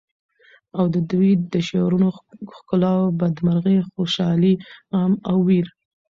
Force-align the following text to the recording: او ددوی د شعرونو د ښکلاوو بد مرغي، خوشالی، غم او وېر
او 0.77 0.83
ددوی 0.93 1.29
د 1.53 1.55
شعرونو 1.67 2.09
د 2.47 2.49
ښکلاوو 2.57 3.15
بد 3.19 3.35
مرغي، 3.45 3.77
خوشالی، 3.91 4.53
غم 4.99 5.13
او 5.29 5.37
وېر 5.47 5.67